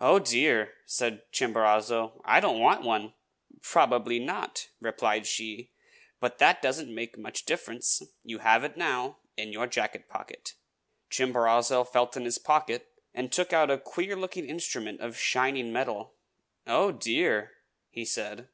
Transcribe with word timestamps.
"Oh, 0.00 0.18
dear!" 0.18 0.72
said 0.86 1.30
Chimborazo, 1.30 2.22
"I 2.24 2.40
don't 2.40 2.58
want 2.58 2.84
one." 2.86 3.12
"Probably 3.60 4.18
not," 4.18 4.70
replied 4.80 5.26
she, 5.26 5.72
"but 6.20 6.38
that 6.38 6.62
doesn't 6.62 6.94
make 6.94 7.18
much 7.18 7.44
difference. 7.44 8.00
You 8.24 8.38
have 8.38 8.64
it 8.64 8.78
now, 8.78 9.18
in 9.36 9.52
your 9.52 9.66
jacket 9.66 10.08
pocket." 10.08 10.54
Chimborazo 11.10 11.84
felt 11.84 12.16
in 12.16 12.24
his 12.24 12.38
pocket, 12.38 12.90
and 13.12 13.30
took 13.30 13.52
out 13.52 13.70
a 13.70 13.76
queer 13.76 14.16
looking 14.16 14.46
instrument 14.48 15.02
of 15.02 15.18
shining 15.18 15.70
metal. 15.70 16.14
"Oh, 16.66 16.90
dear!" 16.90 17.52
he 17.90 18.06
said. 18.06 18.48